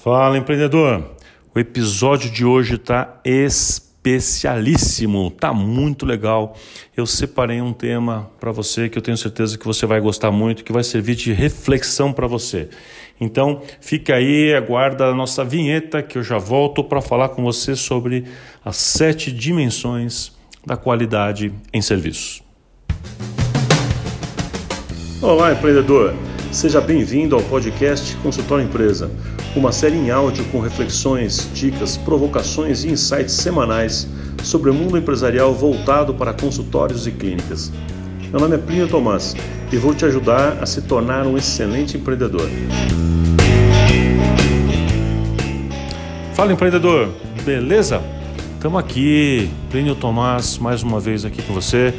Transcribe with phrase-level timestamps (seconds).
[0.00, 1.02] Fala, empreendedor!
[1.52, 6.56] O episódio de hoje está especialíssimo, tá muito legal.
[6.96, 10.62] Eu separei um tema para você que eu tenho certeza que você vai gostar muito,
[10.62, 12.68] que vai servir de reflexão para você.
[13.20, 17.74] Então, fica aí, aguarda a nossa vinheta que eu já volto para falar com você
[17.74, 18.24] sobre
[18.64, 20.30] as sete dimensões
[20.64, 22.40] da qualidade em serviços.
[25.20, 26.14] Olá, empreendedor!
[26.52, 29.10] Seja bem-vindo ao podcast Consultório Empresa,
[29.58, 34.06] uma série em áudio com reflexões, dicas, provocações e insights semanais
[34.44, 37.72] sobre o mundo empresarial voltado para consultórios e clínicas.
[38.30, 39.34] Meu nome é Plínio Tomás
[39.72, 42.48] e vou te ajudar a se tornar um excelente empreendedor.
[46.34, 47.08] Fala, empreendedor!
[47.44, 48.00] Beleza?
[48.54, 51.92] Estamos aqui, Plínio Tomás, mais uma vez aqui com você.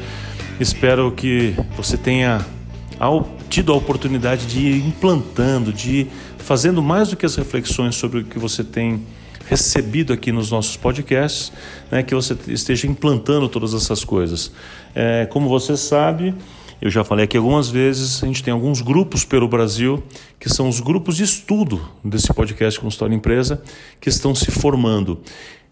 [0.62, 2.40] Espero que você tenha
[3.50, 8.20] tido a oportunidade de ir implantando, de ir fazendo mais do que as reflexões sobre
[8.20, 9.02] o que você tem
[9.48, 11.52] recebido aqui nos nossos podcasts,
[11.90, 14.52] né, que você esteja implantando todas essas coisas.
[14.94, 16.36] É, como você sabe,
[16.80, 20.04] eu já falei aqui algumas vezes, a gente tem alguns grupos pelo Brasil,
[20.40, 23.62] que são os grupos de estudo desse podcast Consultório Empresa,
[24.00, 25.20] que estão se formando.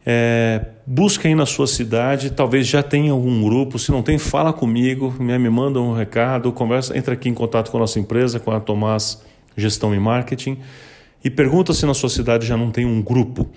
[0.09, 3.77] É, busca aí na sua cidade, talvez já tenha algum grupo.
[3.77, 7.75] Se não tem, fala comigo, me, manda um recado, conversa, entra aqui em contato com
[7.75, 9.21] a nossa empresa, com a Tomás
[9.57, 10.59] Gestão e Marketing,
[11.21, 13.49] e pergunta se na sua cidade já não tem um grupo.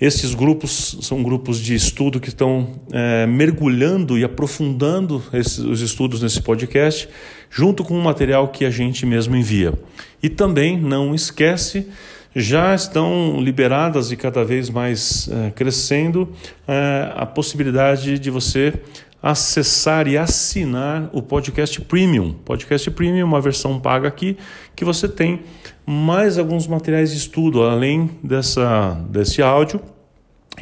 [0.00, 6.20] Esses grupos são grupos de estudo que estão é, mergulhando e aprofundando esses, os estudos
[6.20, 7.08] nesse podcast,
[7.48, 9.72] junto com o material que a gente mesmo envia.
[10.20, 11.86] E também não esquece
[12.34, 16.28] já estão liberadas e cada vez mais é, crescendo
[16.66, 18.74] é, a possibilidade de você
[19.22, 22.32] acessar e assinar o podcast Premium.
[22.44, 24.36] Podcast Premium uma versão paga aqui
[24.76, 25.40] que você tem
[25.86, 29.80] mais alguns materiais de estudo além dessa, desse áudio,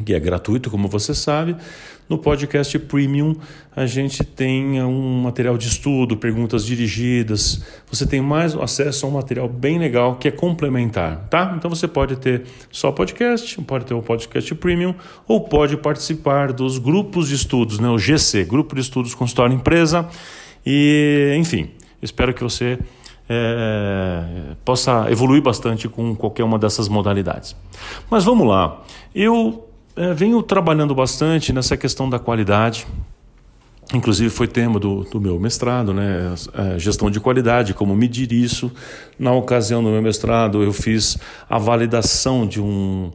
[0.05, 1.57] que é gratuito, como você sabe.
[2.13, 3.35] No podcast Premium,
[3.75, 7.65] a gente tem um material de estudo, perguntas dirigidas.
[7.91, 11.55] Você tem mais acesso a um material bem legal que é complementar, tá?
[11.57, 14.95] Então você pode ter só podcast, pode ter o podcast Premium
[15.27, 17.89] ou pode participar dos grupos de estudos, né?
[17.89, 20.07] O GC, Grupo de Estudos Consultório Empresa.
[20.67, 21.71] E, enfim,
[22.03, 22.79] espero que você
[23.27, 27.57] é, possa evoluir bastante com qualquer uma dessas modalidades.
[28.11, 28.83] Mas vamos lá.
[29.15, 32.87] Eu é, venho trabalhando bastante nessa questão da qualidade.
[33.95, 36.35] Inclusive foi tema do, do meu mestrado, né?
[36.55, 38.73] É, gestão de qualidade, como medir isso.
[39.19, 43.11] Na ocasião do meu mestrado, eu fiz a validação de um,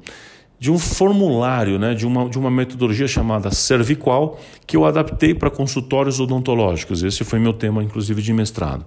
[0.59, 1.95] de um formulário, né?
[1.95, 7.01] de, uma, de uma metodologia chamada Cerviqual, que eu adaptei para consultórios odontológicos.
[7.01, 8.85] Esse foi meu tema, inclusive, de mestrado.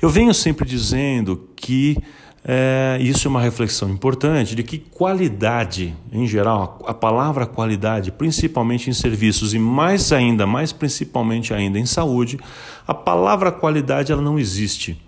[0.00, 1.96] Eu venho sempre dizendo que
[2.44, 8.90] é, isso é uma reflexão importante de que qualidade, em geral, a palavra qualidade, principalmente
[8.90, 12.38] em serviços e mais ainda, mais principalmente ainda em saúde,
[12.86, 15.00] a palavra qualidade ela não existe.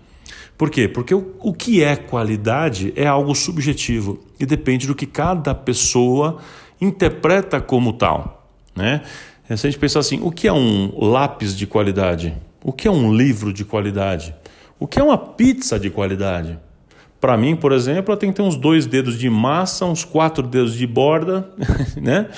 [0.57, 0.87] Por quê?
[0.87, 6.37] Porque o, o que é qualidade é algo subjetivo e depende do que cada pessoa
[6.79, 8.49] interpreta como tal.
[8.73, 9.01] Né?
[9.49, 12.33] É, se a gente pensar assim, o que é um lápis de qualidade?
[12.63, 14.33] O que é um livro de qualidade?
[14.79, 16.57] O que é uma pizza de qualidade?
[17.19, 20.45] Para mim, por exemplo, ela tem que ter uns dois dedos de massa, uns quatro
[20.45, 21.49] dedos de borda,
[22.01, 22.29] né?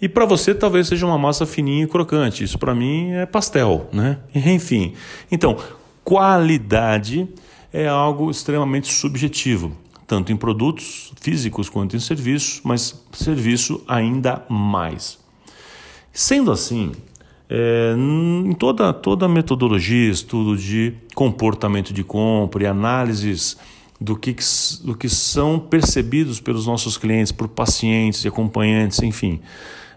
[0.00, 2.44] E para você talvez seja uma massa fininha e crocante.
[2.44, 4.18] Isso para mim é pastel, né?
[4.34, 4.94] Enfim.
[5.30, 5.56] Então,
[6.04, 7.28] qualidade
[7.72, 9.72] é algo extremamente subjetivo,
[10.06, 15.18] tanto em produtos físicos quanto em serviços, mas serviço ainda mais.
[16.12, 16.92] Sendo assim,
[17.50, 23.56] é, em toda, toda metodologia, estudo de comportamento de compra e análises
[24.00, 24.36] do que,
[24.84, 29.40] do que são percebidos pelos nossos clientes, por pacientes e acompanhantes, enfim.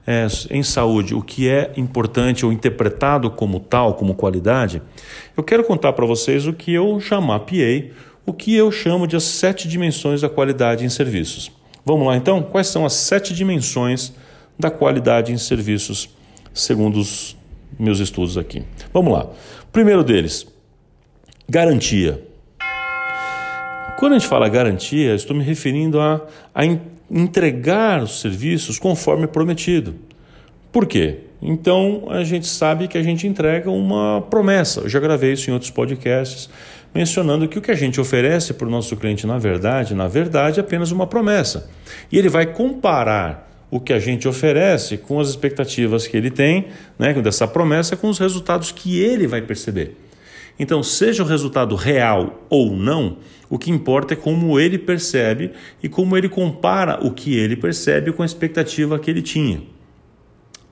[0.05, 4.81] É, em saúde, o que é importante ou interpretado como tal, como qualidade,
[5.37, 7.93] eu quero contar para vocês o que eu já mapeei,
[8.25, 11.51] o que eu chamo de as sete dimensões da qualidade em serviços.
[11.85, 12.41] Vamos lá então?
[12.41, 14.11] Quais são as sete dimensões
[14.57, 16.09] da qualidade em serviços,
[16.51, 17.37] segundo os
[17.79, 18.63] meus estudos aqui?
[18.91, 19.29] Vamos lá.
[19.71, 20.47] Primeiro deles,
[21.47, 22.30] garantia.
[24.01, 26.25] Quando a gente fala garantia, estou me referindo a,
[26.55, 26.65] a
[27.07, 29.93] entregar os serviços conforme prometido.
[30.71, 31.19] Por quê?
[31.39, 34.79] Então a gente sabe que a gente entrega uma promessa.
[34.79, 36.49] Eu já gravei isso em outros podcasts,
[36.95, 40.59] mencionando que o que a gente oferece para o nosso cliente, na verdade, na verdade,
[40.59, 41.69] é apenas uma promessa.
[42.11, 46.69] E ele vai comparar o que a gente oferece com as expectativas que ele tem,
[46.97, 49.95] né, dessa promessa, com os resultados que ele vai perceber.
[50.59, 53.17] Então, seja o resultado real ou não,
[53.49, 55.51] o que importa é como ele percebe
[55.83, 59.61] e como ele compara o que ele percebe com a expectativa que ele tinha.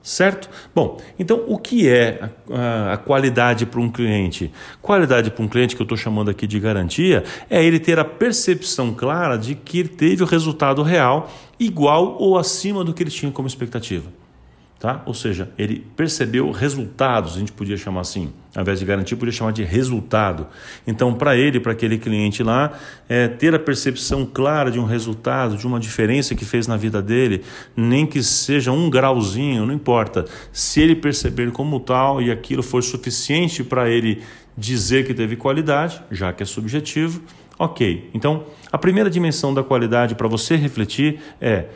[0.02, 0.48] Certo?
[0.74, 4.50] Bom, então o que é a, a qualidade para um cliente?
[4.80, 8.04] Qualidade para um cliente, que eu estou chamando aqui de garantia, é ele ter a
[8.04, 13.10] percepção clara de que ele teve o resultado real igual ou acima do que ele
[13.10, 14.10] tinha como expectativa.
[14.80, 15.02] Tá?
[15.04, 19.30] Ou seja, ele percebeu resultados, a gente podia chamar assim, ao invés de garantia, podia
[19.30, 20.46] chamar de resultado.
[20.86, 22.72] Então, para ele, para aquele cliente lá,
[23.06, 27.02] é, ter a percepção clara de um resultado, de uma diferença que fez na vida
[27.02, 27.44] dele,
[27.76, 30.24] nem que seja um grauzinho, não importa.
[30.50, 34.22] Se ele perceber como tal e aquilo for suficiente para ele
[34.56, 37.20] dizer que teve qualidade, já que é subjetivo,
[37.58, 38.08] ok.
[38.14, 41.66] Então, a primeira dimensão da qualidade para você refletir é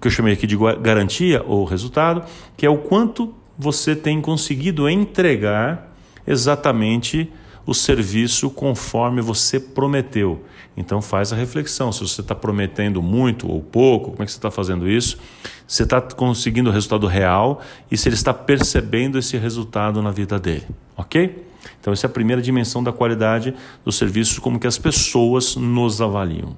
[0.00, 2.24] que eu chamei aqui de garantia ou resultado,
[2.56, 5.92] que é o quanto você tem conseguido entregar
[6.26, 7.30] exatamente
[7.66, 10.44] o serviço conforme você prometeu.
[10.76, 14.38] Então faz a reflexão, se você está prometendo muito ou pouco, como é que você
[14.38, 15.18] está fazendo isso?
[15.66, 20.38] Você está conseguindo o resultado real e se ele está percebendo esse resultado na vida
[20.38, 20.66] dele,
[20.96, 21.46] ok?
[21.80, 23.54] Então essa é a primeira dimensão da qualidade
[23.84, 26.56] do serviço, como que as pessoas nos avaliam.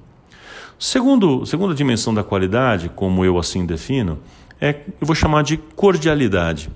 [0.79, 4.19] Segundo, segunda dimensão da qualidade, como eu assim defino,
[4.61, 6.69] é eu vou chamar de cordialidade.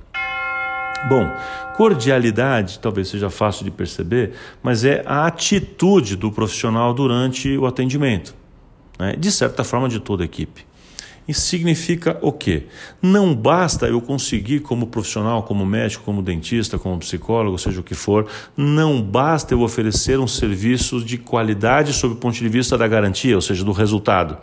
[1.08, 1.32] Bom,
[1.76, 4.34] cordialidade talvez seja fácil de perceber,
[4.64, 8.34] mas é a atitude do profissional durante o atendimento,
[9.00, 9.16] né?
[9.16, 10.66] de certa forma de toda a equipe.
[11.28, 12.64] Isso significa o quê?
[13.02, 17.94] Não basta eu conseguir, como profissional, como médico, como dentista, como psicólogo, seja o que
[17.94, 18.28] for,
[18.58, 23.36] não basta eu oferecer um serviço de qualidade sob o ponto de vista da garantia,
[23.36, 24.38] ou seja, do resultado.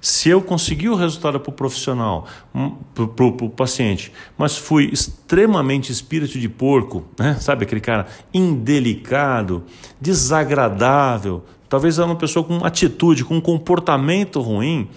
[0.00, 5.92] Se eu conseguir o resultado para o profissional, hum, para o paciente, mas fui extremamente
[5.92, 7.36] espírito de porco, né?
[7.38, 9.62] sabe aquele cara indelicado,
[10.00, 14.88] desagradável, talvez é uma pessoa com atitude, com comportamento ruim,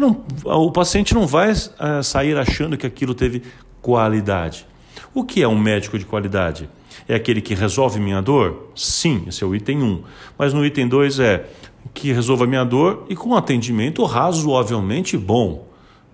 [0.00, 3.42] não, o paciente não vai uh, sair achando que aquilo teve
[3.80, 4.66] qualidade.
[5.14, 6.68] O que é um médico de qualidade?
[7.08, 8.70] É aquele que resolve minha dor?
[8.74, 9.84] Sim, esse é o item 1.
[9.84, 10.02] Um.
[10.36, 11.46] Mas no item 2 é
[11.94, 15.66] que resolva minha dor e com atendimento razoavelmente bom.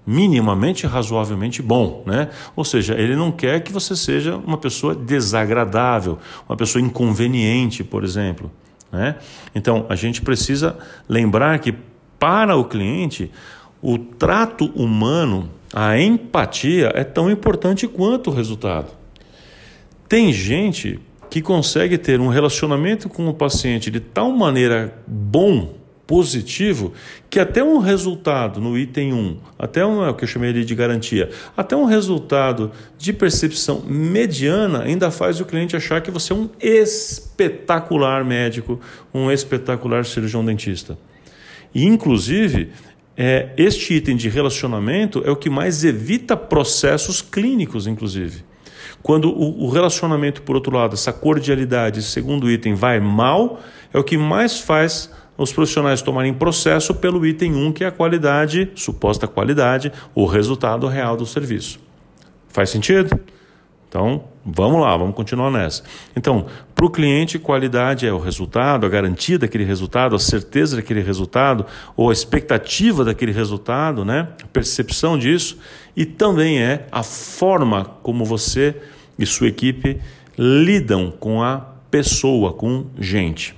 [0.05, 2.28] Minimamente razoavelmente bom, né?
[2.56, 6.19] Ou seja, ele não quer que você seja uma pessoa desagradável,
[6.49, 8.50] uma pessoa inconveniente, por exemplo.
[8.90, 9.17] Né?
[9.55, 10.76] Então, a gente precisa
[11.08, 11.73] lembrar que
[12.19, 13.31] para o cliente,
[13.82, 18.93] o trato humano, a empatia é tão importante quanto o resultado.
[20.08, 25.75] Tem gente que consegue ter um relacionamento com o paciente de tal maneira bom,
[26.06, 26.93] positivo,
[27.31, 30.75] que até um resultado no item 1, até um, é o que eu chamei de
[30.75, 36.37] garantia, até um resultado de percepção mediana ainda faz o cliente achar que você é
[36.37, 38.78] um espetacular médico,
[39.14, 40.99] um espetacular cirurgião dentista.
[41.75, 42.70] E, inclusive,
[43.17, 48.44] é, este item de relacionamento é o que mais evita processos clínicos, inclusive.
[49.03, 53.61] Quando o, o relacionamento, por outro lado, essa cordialidade, segundo item, vai mal,
[53.93, 57.93] é o que mais faz os profissionais tomarem processo pelo item 1, que é a
[57.93, 61.81] qualidade, suposta qualidade, o resultado real do serviço.
[62.49, 63.19] Faz sentido?
[63.93, 65.83] Então, vamos lá, vamos continuar nessa.
[66.17, 71.03] Então, para o cliente, qualidade é o resultado, a garantia daquele resultado, a certeza daquele
[71.03, 74.28] resultado, ou a expectativa daquele resultado, né?
[74.43, 75.59] a percepção disso,
[75.95, 78.75] e também é a forma como você
[79.19, 80.00] e sua equipe
[80.38, 81.59] lidam com a
[81.90, 83.55] pessoa, com gente.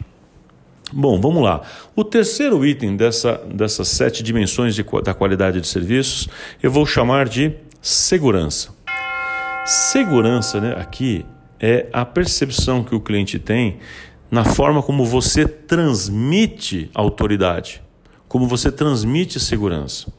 [0.92, 1.62] Bom, vamos lá.
[1.94, 6.28] O terceiro item dessa, dessas sete dimensões de, da qualidade de serviços
[6.60, 8.74] eu vou chamar de segurança.
[9.64, 11.24] Segurança né, aqui
[11.58, 13.78] é a percepção que o cliente tem
[14.30, 17.82] na forma como você transmite autoridade,
[18.28, 20.12] como você transmite segurança.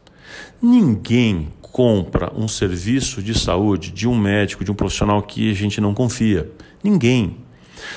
[0.59, 5.79] Ninguém compra um serviço de saúde de um médico, de um profissional que a gente
[5.79, 6.49] não confia.
[6.83, 7.37] Ninguém.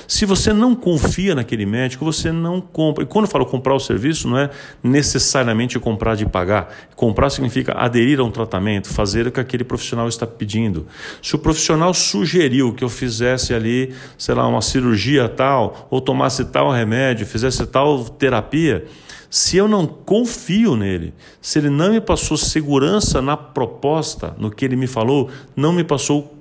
[0.07, 3.05] Se você não confia naquele médico, você não compra.
[3.05, 4.51] E quando eu falo comprar o serviço, não é
[4.83, 6.73] necessariamente comprar de pagar.
[6.97, 10.87] Comprar significa aderir a um tratamento, fazer o que aquele profissional está pedindo.
[11.23, 16.45] Se o profissional sugeriu que eu fizesse ali, sei lá, uma cirurgia tal, ou tomasse
[16.47, 18.87] tal remédio, fizesse tal terapia,
[19.31, 24.65] se eu não confio nele, se ele não me passou segurança na proposta, no que
[24.65, 26.35] ele me falou, não me passou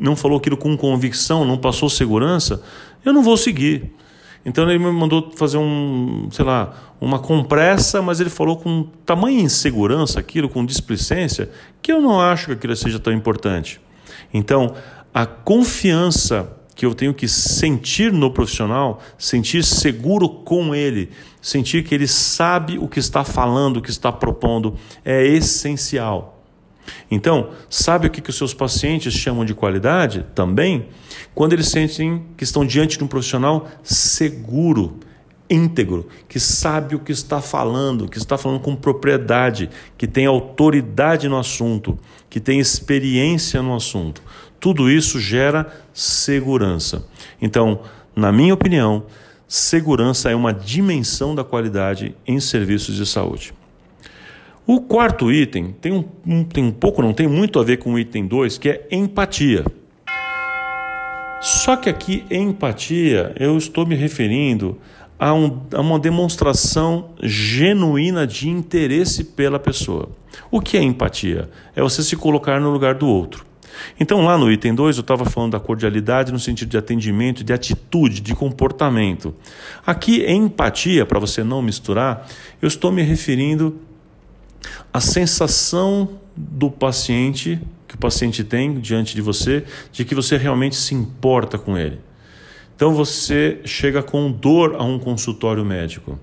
[0.00, 2.62] não falou aquilo com convicção, não passou segurança,
[3.04, 3.92] eu não vou seguir.
[4.44, 9.40] Então ele me mandou fazer um, sei lá, uma compressa, mas ele falou com tamanha
[9.40, 11.50] insegurança aquilo, com displicência,
[11.82, 13.80] que eu não acho que aquilo seja tão importante.
[14.32, 14.74] Então,
[15.12, 21.10] a confiança que eu tenho que sentir no profissional, sentir seguro com ele,
[21.42, 26.39] sentir que ele sabe o que está falando, o que está propondo, é essencial.
[27.10, 30.26] Então, sabe o que, que os seus pacientes chamam de qualidade?
[30.34, 30.88] Também,
[31.34, 34.98] quando eles sentem que estão diante de um profissional seguro,
[35.48, 39.68] íntegro, que sabe o que está falando, que está falando com propriedade,
[39.98, 44.22] que tem autoridade no assunto, que tem experiência no assunto.
[44.60, 47.04] Tudo isso gera segurança.
[47.42, 47.80] Então,
[48.14, 49.04] na minha opinião,
[49.48, 53.52] segurança é uma dimensão da qualidade em serviços de saúde.
[54.66, 57.98] O quarto item tem um, tem um pouco, não tem muito a ver com o
[57.98, 59.64] item 2, que é empatia.
[61.40, 64.78] Só que aqui, empatia, eu estou me referindo
[65.18, 70.10] a, um, a uma demonstração genuína de interesse pela pessoa.
[70.50, 71.48] O que é empatia?
[71.74, 73.46] É você se colocar no lugar do outro.
[73.98, 77.52] Então, lá no item 2, eu estava falando da cordialidade no sentido de atendimento, de
[77.52, 79.34] atitude, de comportamento.
[79.86, 82.26] Aqui, empatia, para você não misturar,
[82.60, 83.80] eu estou me referindo
[84.92, 90.76] à sensação do paciente, que o paciente tem diante de você, de que você realmente
[90.76, 92.00] se importa com ele.
[92.74, 96.18] Então você chega com dor a um consultório médico.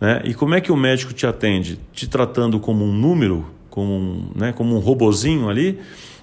[0.00, 0.20] Né?
[0.24, 1.78] E como é que o médico te atende?
[1.92, 5.78] Te tratando como um número, como um, né, como um robozinho ali?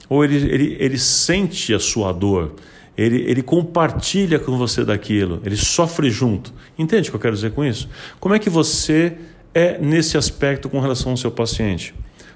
[0.09, 2.55] Ou ele, ele, ele sente a sua dor?
[2.97, 6.53] Ele, ele compartilha com você daquilo, ele sofre junto.
[6.77, 7.87] Entende o que eu quero dizer com isso?
[8.19, 9.15] Como é que você
[9.53, 11.93] é nesse aspecto com relação ao seu paciente?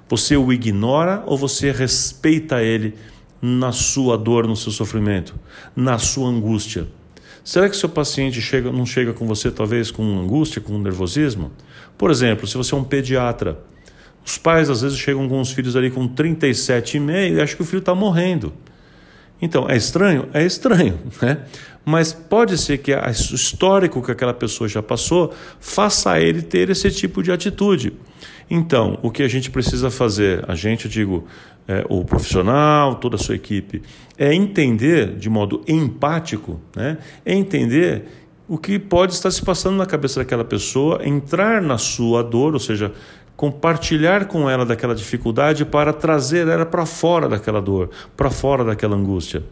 [0.08, 2.94] Você o ignora ou você respeita ele
[3.40, 5.34] na sua dor, no seu sofrimento,
[5.74, 6.86] na sua angústia?
[7.44, 11.52] Será que seu paciente chega, não chega com você talvez com angústia, com nervosismo?
[11.96, 13.60] Por exemplo, se você é um pediatra,
[14.24, 17.66] os pais às vezes chegam com os filhos ali com 37,5 e acham que o
[17.66, 18.52] filho está morrendo.
[19.40, 20.28] Então, é estranho?
[20.32, 21.38] É estranho, né?
[21.84, 26.90] Mas pode ser que o histórico que aquela pessoa já passou faça ele ter esse
[26.90, 27.92] tipo de atitude.
[28.48, 31.26] Então, o que a gente precisa fazer, a gente, eu digo,
[31.68, 33.82] é, o profissional, toda a sua equipe,
[34.18, 36.98] é entender de modo empático, né?
[37.24, 38.04] é entender
[38.46, 42.60] o que pode estar se passando na cabeça daquela pessoa, entrar na sua dor, ou
[42.60, 42.92] seja,
[43.36, 48.96] compartilhar com ela daquela dificuldade para trazer ela para fora daquela dor, para fora daquela
[48.96, 49.42] angústia.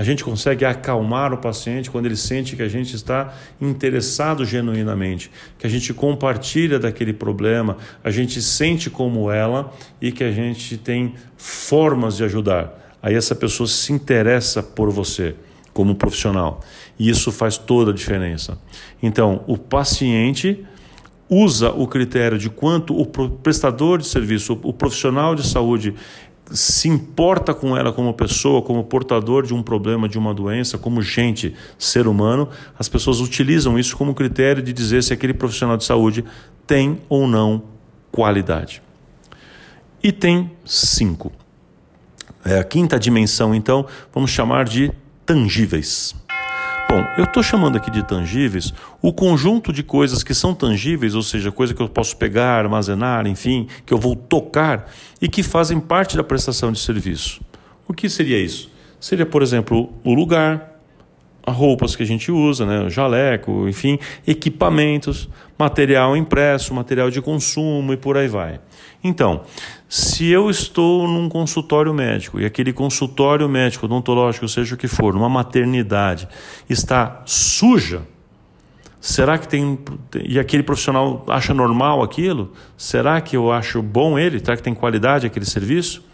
[0.00, 5.30] A gente consegue acalmar o paciente quando ele sente que a gente está interessado genuinamente,
[5.58, 10.78] que a gente compartilha daquele problema, a gente sente como ela e que a gente
[10.78, 12.96] tem formas de ajudar.
[13.02, 15.34] Aí essa pessoa se interessa por você
[15.74, 16.60] como profissional.
[16.98, 18.58] E isso faz toda a diferença.
[19.02, 20.64] Então, o paciente
[21.30, 25.94] usa o critério de quanto o prestador de serviço, o profissional de saúde
[26.50, 31.00] se importa com ela como pessoa, como portador de um problema, de uma doença, como
[31.00, 35.84] gente, ser humano, as pessoas utilizam isso como critério de dizer se aquele profissional de
[35.84, 36.24] saúde
[36.66, 37.62] tem ou não
[38.10, 38.82] qualidade.
[40.02, 41.30] Item 5.
[42.44, 44.90] É a quinta dimensão, então, vamos chamar de
[45.24, 46.14] tangíveis.
[46.90, 51.22] Bom, eu estou chamando aqui de tangíveis o conjunto de coisas que são tangíveis, ou
[51.22, 54.90] seja, coisa que eu posso pegar, armazenar, enfim, que eu vou tocar
[55.22, 57.40] e que fazem parte da prestação de serviço.
[57.86, 58.72] O que seria isso?
[58.98, 60.80] Seria, por exemplo, o lugar,
[61.46, 67.22] as roupas que a gente usa, né, o jaleco, enfim, equipamentos, material impresso, material de
[67.22, 68.58] consumo e por aí vai.
[69.02, 69.42] Então,
[69.88, 75.14] se eu estou num consultório médico e aquele consultório médico, odontológico, seja o que for,
[75.14, 76.28] numa maternidade,
[76.68, 78.02] está suja,
[79.00, 79.78] será que tem.
[80.22, 82.52] E aquele profissional acha normal aquilo?
[82.76, 84.38] Será que eu acho bom ele?
[84.38, 86.04] Será que tem qualidade aquele serviço?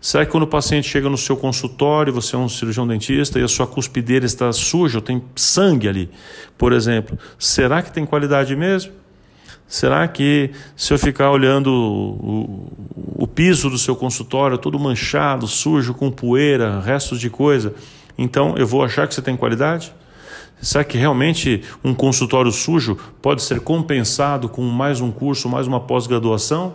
[0.00, 3.42] Será que quando o paciente chega no seu consultório, você é um cirurgião dentista e
[3.42, 6.10] a sua cuspideira está suja, ou tem sangue ali,
[6.58, 9.01] por exemplo, será que tem qualidade mesmo?
[9.72, 12.66] Será que se eu ficar olhando o,
[13.16, 17.74] o, o, piso do seu consultório todo manchado, sujo, com poeira, restos de coisa,
[18.18, 19.90] então eu vou achar que você tem qualidade?
[20.60, 25.80] Será que realmente um consultório sujo pode ser compensado com mais um curso, mais uma
[25.80, 26.74] pós-graduação?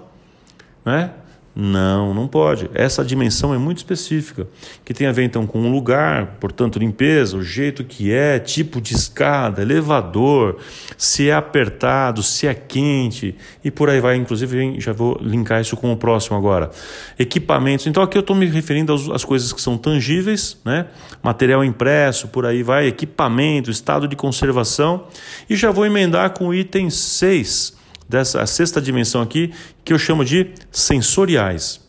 [0.83, 1.11] Né?
[1.59, 2.69] Não, não pode.
[2.71, 4.47] Essa dimensão é muito específica,
[4.85, 8.79] que tem a ver então com o lugar, portanto, limpeza, o jeito que é, tipo
[8.79, 10.57] de escada, elevador,
[10.95, 13.33] se é apertado, se é quente
[13.65, 14.17] e por aí vai.
[14.17, 16.69] Inclusive, já vou linkar isso com o próximo agora.
[17.17, 17.87] Equipamentos.
[17.87, 20.85] Então, aqui eu estou me referindo às, coisas que são tangíveis, né?
[21.23, 25.07] material impresso, por aí vai, equipamento, estado de conservação,
[25.49, 27.76] e já vou emendar com o item 6
[28.07, 31.85] dessa sexta dimensão aqui, que eu chamo de sensoriais.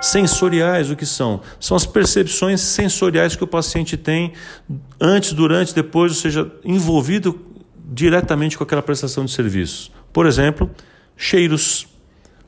[0.00, 1.40] Sensoriais, o que são?
[1.58, 4.32] São as percepções sensoriais que o paciente tem
[5.00, 7.40] antes, durante, depois, ou seja, envolvido
[7.92, 9.90] diretamente com aquela prestação de serviços.
[10.12, 10.70] Por exemplo,
[11.16, 11.86] cheiros,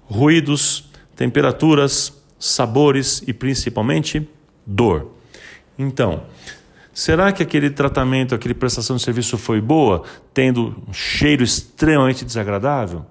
[0.04, 4.28] ruídos, temperaturas, sabores e principalmente
[4.66, 5.10] dor.
[5.78, 6.24] Então,
[6.98, 10.02] será que aquele tratamento, aquele prestação de serviço foi boa,
[10.34, 13.06] tendo um cheiro extremamente desagradável?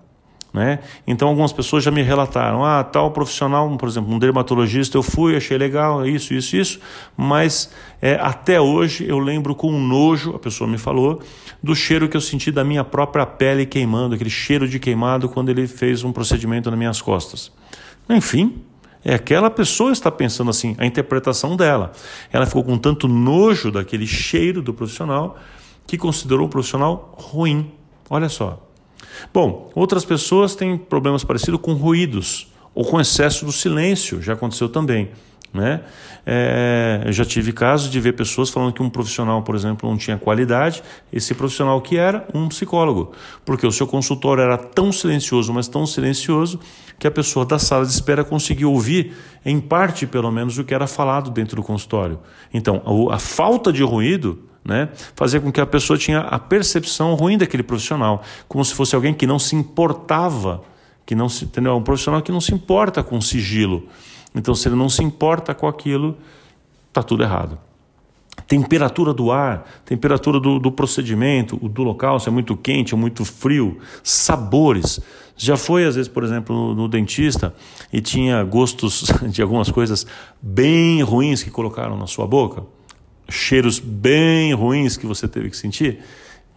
[0.54, 0.80] Né?
[1.06, 5.38] Então, algumas pessoas já me relataram: ah, tal profissional, por exemplo, um dermatologista, eu fui,
[5.38, 6.80] achei legal, isso, isso, isso,
[7.16, 11.22] mas é, até hoje eu lembro com nojo, a pessoa me falou,
[11.64, 15.48] do cheiro que eu senti da minha própria pele queimando, aquele cheiro de queimado quando
[15.48, 17.54] ele fez um procedimento nas minhas costas.
[18.10, 18.62] Enfim,
[19.04, 21.92] é aquela pessoa está pensando assim, a interpretação dela.
[22.32, 25.38] Ela ficou com tanto nojo daquele cheiro do profissional
[25.86, 27.72] que considerou o profissional ruim.
[28.10, 28.62] Olha só.
[29.34, 34.70] Bom, outras pessoas têm problemas parecidos com ruídos ou com excesso do silêncio, já aconteceu
[34.70, 35.10] também.
[35.58, 35.82] Né?
[36.24, 39.98] É, eu já tive casos de ver pessoas falando que um profissional, por exemplo, não
[39.98, 43.12] tinha qualidade, esse profissional que era um psicólogo,
[43.44, 46.60] porque o seu consultório era tão silencioso, mas tão silencioso,
[47.00, 50.76] que a pessoa da sala de espera conseguia ouvir, em parte pelo menos, o que
[50.76, 52.20] era falado dentro do consultório.
[52.54, 57.16] Então, a, a falta de ruído né, fazia com que a pessoa tinha a percepção
[57.16, 60.62] ruim daquele profissional, como se fosse alguém que não se importava,
[61.04, 61.76] que não se, entendeu?
[61.76, 63.88] um profissional que não se importa com sigilo.
[64.38, 66.18] Então, se ele não se importa com aquilo,
[66.88, 67.58] está tudo errado.
[68.48, 73.26] Temperatura do ar, temperatura do, do procedimento, do local, se é muito quente ou muito
[73.26, 75.00] frio, sabores.
[75.36, 77.54] Já foi, às vezes, por exemplo, no, no, dentista
[77.92, 80.06] e tinha gostos de algumas coisas
[80.42, 82.64] bem ruins que colocaram na sua boca?
[83.30, 86.00] cheiros bem ruins que você teve que sentir?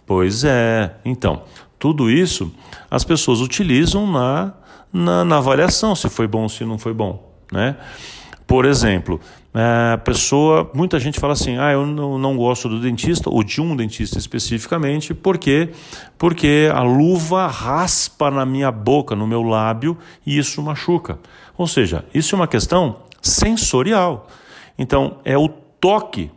[0.07, 0.95] Pois é.
[1.05, 1.43] Então,
[1.79, 2.53] tudo isso
[2.91, 4.55] as pessoas utilizam na,
[4.93, 7.30] na, na avaliação, se foi bom ou se não foi bom.
[7.51, 7.77] Né?
[8.47, 9.21] Por exemplo,
[9.53, 13.61] a pessoa, muita gente fala assim: ah, eu não, não gosto do dentista, ou de
[13.61, 15.71] um dentista especificamente, por quê?
[16.17, 21.19] Porque a luva raspa na minha boca, no meu lábio, e isso machuca.
[21.57, 24.29] Ou seja, isso é uma questão sensorial.
[24.79, 26.31] Então, é o toque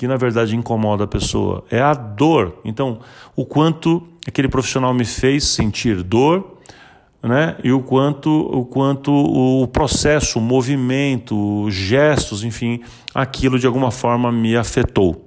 [0.00, 2.56] que na verdade incomoda a pessoa, é a dor.
[2.64, 3.00] Então,
[3.36, 6.56] o quanto aquele profissional me fez sentir dor,
[7.22, 7.56] né?
[7.62, 12.80] E o quanto o quanto o processo, o movimento, os gestos, enfim,
[13.14, 15.26] aquilo de alguma forma me afetou.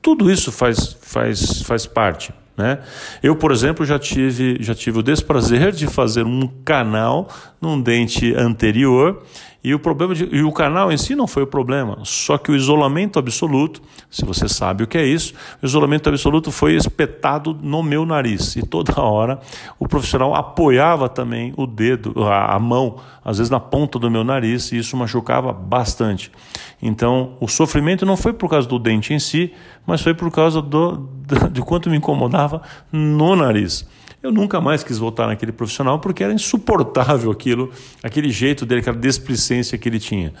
[0.00, 2.32] Tudo isso faz faz faz parte.
[2.56, 2.78] Né?
[3.22, 7.28] Eu, por exemplo, já tive, já tive o desprazer de fazer um canal
[7.60, 9.22] num dente anterior
[9.64, 12.50] e o problema de, e o canal em si não foi o problema, só que
[12.50, 17.56] o isolamento absoluto, se você sabe o que é isso, o isolamento absoluto foi espetado
[17.62, 19.38] no meu nariz e toda hora
[19.78, 24.24] o profissional apoiava também o dedo, a, a mão, às vezes na ponta do meu
[24.24, 26.32] nariz e isso machucava bastante.
[26.80, 29.52] Então, o sofrimento não foi por causa do dente em si,
[29.86, 31.08] mas foi por causa do,
[31.52, 33.86] de quanto me incomodava no nariz.
[34.22, 38.96] Eu nunca mais quis voltar naquele profissional porque era insuportável aquilo, aquele jeito dele, aquela
[38.96, 40.32] desplicência que ele tinha.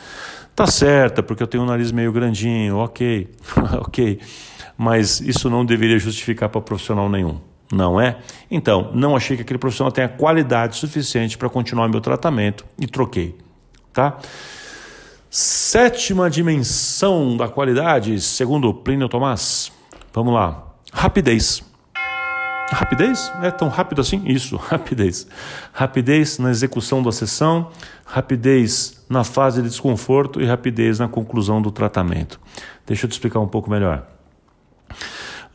[0.54, 3.28] Tá certa, porque eu tenho um nariz meio grandinho, ok,
[3.80, 4.20] ok.
[4.78, 7.40] Mas isso não deveria justificar para profissional nenhum,
[7.72, 8.18] não é?
[8.50, 13.36] Então, não achei que aquele profissional tenha qualidade suficiente para continuar meu tratamento e troquei,
[13.92, 14.18] tá?
[15.28, 19.72] Sétima dimensão da qualidade, segundo Plínio Tomás.
[20.12, 20.66] Vamos lá.
[20.92, 21.71] Rapidez.
[22.72, 23.32] Rapidez?
[23.42, 24.22] É tão rápido assim?
[24.24, 25.26] Isso, rapidez.
[25.72, 27.70] Rapidez na execução da sessão,
[28.04, 32.40] rapidez na fase de desconforto e rapidez na conclusão do tratamento.
[32.86, 34.06] Deixa eu te explicar um pouco melhor.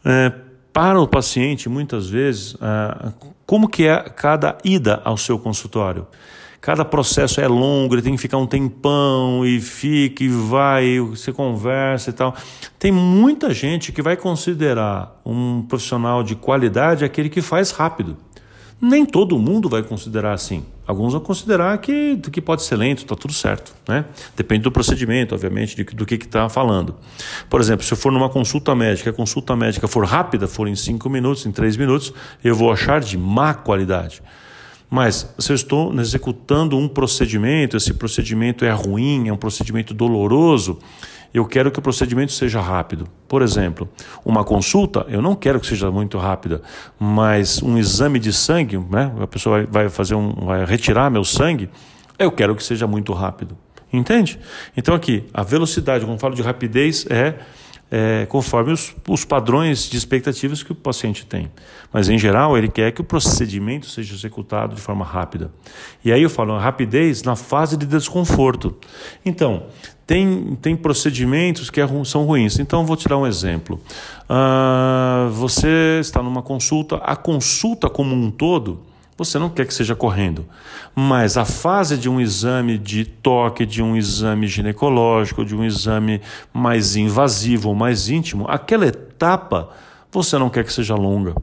[0.05, 0.31] É,
[0.71, 3.11] para o paciente, muitas vezes, é,
[3.45, 6.05] como que é cada ida ao seu consultório?
[6.59, 11.31] Cada processo é longo, ele tem que ficar um tempão e fica e vai, você
[11.31, 12.35] conversa e tal.
[12.79, 18.17] Tem muita gente que vai considerar um profissional de qualidade aquele que faz rápido.
[18.79, 20.63] Nem todo mundo vai considerar assim.
[20.85, 23.73] Alguns vão considerar que, que pode ser lento, está tudo certo.
[23.87, 24.05] Né?
[24.35, 26.95] Depende do procedimento, obviamente, de, do que está falando.
[27.49, 30.75] Por exemplo, se eu for numa consulta médica, a consulta médica for rápida, for em
[30.75, 34.21] cinco minutos, em três minutos, eu vou achar de má qualidade.
[34.89, 40.79] Mas se eu estou executando um procedimento, esse procedimento é ruim, é um procedimento doloroso,
[41.33, 43.07] eu quero que o procedimento seja rápido.
[43.27, 43.89] Por exemplo,
[44.23, 46.61] uma consulta, eu não quero que seja muito rápida,
[46.97, 49.13] mas um exame de sangue, né?
[49.19, 51.69] a pessoa vai fazer um, vai retirar meu sangue,
[52.17, 53.57] eu quero que seja muito rápido.
[53.91, 54.39] Entende?
[54.75, 57.35] Então aqui, a velocidade, quando falo de rapidez, é
[57.89, 61.51] é, conforme os, os padrões de expectativas que o paciente tem.
[61.91, 65.51] Mas, em geral, ele quer que o procedimento seja executado de forma rápida.
[66.03, 68.75] E aí eu falo, rapidez na fase de desconforto.
[69.25, 69.67] Então,
[70.05, 72.59] tem, tem procedimentos que é, são ruins.
[72.59, 73.79] Então, vou te dar um exemplo.
[74.29, 78.81] Uh, você está numa consulta, a consulta como um todo
[79.17, 80.45] você não quer que seja correndo.
[80.95, 86.21] Mas a fase de um exame de toque, de um exame ginecológico, de um exame
[86.53, 89.69] mais invasivo ou mais íntimo, aquela etapa
[90.11, 91.35] você não quer que seja longa.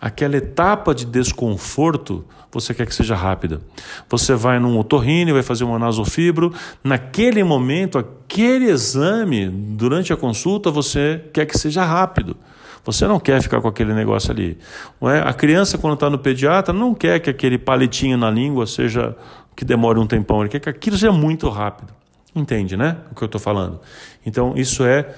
[0.00, 3.60] Aquela etapa de desconforto você quer que seja rápida.
[4.08, 6.52] Você vai num otorrino, vai fazer uma nasofibro,
[6.84, 12.36] naquele momento, aquele exame, durante a consulta, você quer que seja rápido.
[12.84, 14.58] Você não quer ficar com aquele negócio ali.
[15.02, 15.20] É?
[15.26, 19.16] A criança, quando está no pediatra, não quer que aquele palitinho na língua seja
[19.56, 20.40] que demore um tempão.
[20.40, 21.92] Ele quer que aquilo seja muito rápido.
[22.34, 22.98] Entende, né?
[23.10, 23.80] O que eu estou falando.
[24.26, 25.14] Então, isso é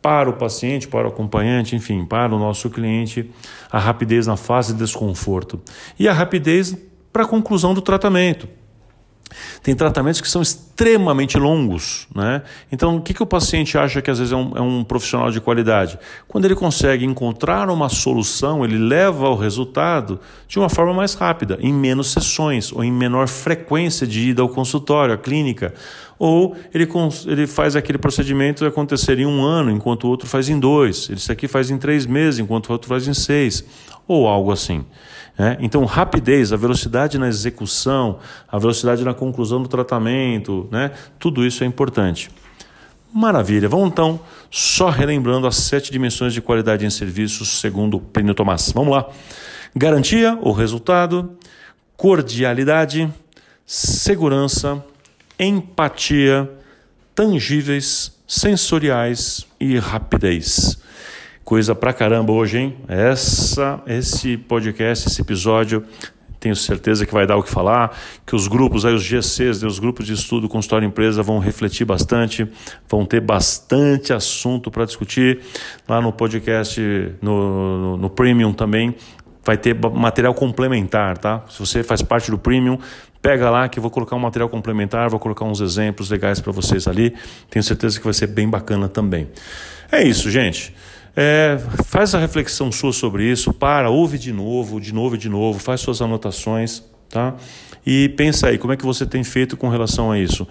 [0.00, 3.30] para o paciente, para o acompanhante, enfim, para o nosso cliente,
[3.70, 5.60] a rapidez na fase de desconforto.
[5.98, 6.76] E a rapidez
[7.12, 8.48] para a conclusão do tratamento.
[9.62, 12.06] Tem tratamentos que são extremamente longos.
[12.14, 12.42] Né?
[12.70, 15.30] Então, o que, que o paciente acha que às vezes é um, é um profissional
[15.30, 15.98] de qualidade?
[16.28, 21.58] Quando ele consegue encontrar uma solução, ele leva ao resultado de uma forma mais rápida,
[21.60, 25.74] em menos sessões ou em menor frequência de ida ao consultório, à clínica.
[26.18, 26.88] Ou ele,
[27.26, 31.10] ele faz aquele procedimento acontecer em um ano, enquanto o outro faz em dois.
[31.10, 33.64] Esse aqui faz em três meses, enquanto o outro faz em seis.
[34.06, 34.84] Ou algo assim.
[35.38, 35.56] Né?
[35.60, 38.18] Então, rapidez, a velocidade na execução,
[38.48, 40.92] a velocidade na conclusão do tratamento, né?
[41.18, 42.30] tudo isso é importante.
[43.12, 43.68] Maravilha.
[43.68, 44.18] Vamos então
[44.50, 48.72] só relembrando as sete dimensões de qualidade em serviços segundo Pênio Tomás.
[48.74, 49.06] Vamos lá.
[49.76, 51.36] Garantia ou resultado,
[51.94, 53.12] cordialidade,
[53.66, 54.82] segurança,
[55.38, 56.50] empatia,
[57.14, 60.78] tangíveis, sensoriais e rapidez.
[61.44, 62.76] Coisa pra caramba hoje, hein?
[62.86, 65.84] Essa, esse podcast, esse episódio,
[66.38, 69.68] tenho certeza que vai dar o que falar, que os grupos, aí os GCs, né,
[69.68, 72.48] os grupos de estudo com história empresa vão refletir bastante,
[72.88, 75.40] vão ter bastante assunto para discutir.
[75.88, 76.80] Lá no podcast,
[77.20, 78.94] no, no, no Premium também,
[79.44, 81.44] vai ter material complementar, tá?
[81.48, 82.78] Se você faz parte do Premium,
[83.20, 86.52] pega lá que eu vou colocar um material complementar, vou colocar uns exemplos legais para
[86.52, 87.14] vocês ali.
[87.50, 89.28] Tenho certeza que vai ser bem bacana também.
[89.90, 90.74] É isso, gente.
[91.14, 95.28] É, faz a reflexão sua sobre isso, para, ouve de novo, de novo e de
[95.28, 97.34] novo, faz suas anotações, tá?
[97.84, 100.46] E pensa aí, como é que você tem feito com relação a isso?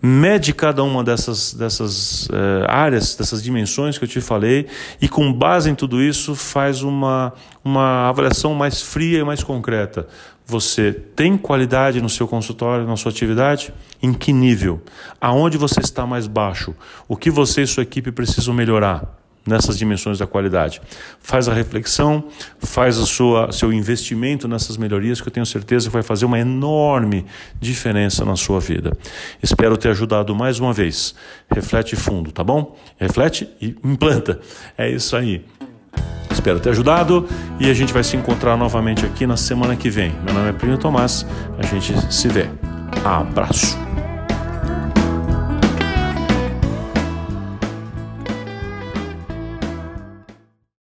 [0.00, 4.66] Mede cada uma dessas, dessas é, áreas, dessas dimensões que eu te falei,
[5.00, 7.32] e com base em tudo isso, faz uma,
[7.64, 10.06] uma avaliação mais fria e mais concreta.
[10.46, 13.72] Você tem qualidade no seu consultório, na sua atividade?
[14.02, 14.82] Em que nível?
[15.18, 16.74] Aonde você está mais baixo?
[17.08, 19.23] O que você e sua equipe precisam melhorar?
[19.46, 20.80] Nessas dimensões da qualidade.
[21.20, 22.24] Faz a reflexão,
[22.58, 27.26] faz sua seu investimento nessas melhorias que eu tenho certeza que vai fazer uma enorme
[27.60, 28.96] diferença na sua vida.
[29.42, 31.14] Espero ter ajudado mais uma vez.
[31.50, 32.76] Reflete fundo, tá bom?
[32.98, 34.40] Reflete e implanta.
[34.76, 35.44] É isso aí.
[36.30, 37.28] Espero ter ajudado
[37.60, 40.12] e a gente vai se encontrar novamente aqui na semana que vem.
[40.24, 41.24] Meu nome é Plínio Tomás.
[41.58, 42.48] A gente se vê.
[43.04, 43.93] Abraço.